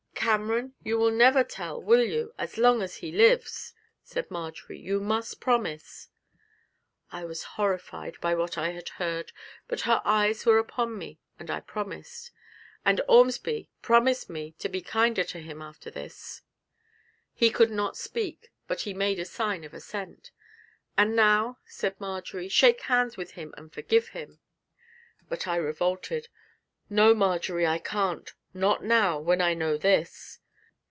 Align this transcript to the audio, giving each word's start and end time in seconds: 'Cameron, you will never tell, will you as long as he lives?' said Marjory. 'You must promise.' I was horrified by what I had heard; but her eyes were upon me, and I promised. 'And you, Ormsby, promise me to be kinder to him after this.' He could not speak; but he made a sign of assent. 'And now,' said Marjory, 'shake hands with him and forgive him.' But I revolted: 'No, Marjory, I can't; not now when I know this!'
'Cameron, 0.23 0.75
you 0.83 0.99
will 0.99 1.09
never 1.09 1.43
tell, 1.43 1.81
will 1.81 2.03
you 2.03 2.31
as 2.37 2.59
long 2.59 2.83
as 2.83 2.97
he 2.97 3.11
lives?' 3.11 3.73
said 4.03 4.29
Marjory. 4.29 4.77
'You 4.77 4.99
must 4.99 5.41
promise.' 5.41 6.09
I 7.11 7.25
was 7.25 7.41
horrified 7.57 8.21
by 8.21 8.35
what 8.35 8.55
I 8.55 8.69
had 8.69 8.89
heard; 8.89 9.31
but 9.67 9.81
her 9.81 9.99
eyes 10.05 10.45
were 10.45 10.59
upon 10.59 10.95
me, 10.95 11.19
and 11.39 11.49
I 11.49 11.59
promised. 11.59 12.29
'And 12.85 12.99
you, 12.99 13.05
Ormsby, 13.07 13.71
promise 13.81 14.29
me 14.29 14.51
to 14.59 14.69
be 14.69 14.79
kinder 14.83 15.23
to 15.23 15.39
him 15.39 15.59
after 15.59 15.89
this.' 15.89 16.43
He 17.33 17.49
could 17.49 17.71
not 17.71 17.97
speak; 17.97 18.51
but 18.67 18.81
he 18.81 18.93
made 18.93 19.17
a 19.17 19.25
sign 19.25 19.63
of 19.63 19.73
assent. 19.73 20.29
'And 20.99 21.15
now,' 21.15 21.57
said 21.65 21.99
Marjory, 21.99 22.47
'shake 22.47 22.81
hands 22.81 23.17
with 23.17 23.31
him 23.31 23.55
and 23.57 23.73
forgive 23.73 24.09
him.' 24.09 24.37
But 25.27 25.47
I 25.47 25.55
revolted: 25.55 26.27
'No, 26.91 27.15
Marjory, 27.15 27.65
I 27.65 27.79
can't; 27.79 28.31
not 28.53 28.83
now 28.83 29.17
when 29.17 29.39
I 29.39 29.53
know 29.53 29.77
this!' 29.77 30.39